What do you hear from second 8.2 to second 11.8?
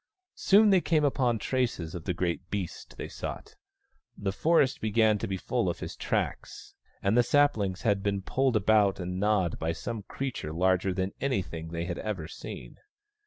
pulled about and gnawed by some creature larger than anything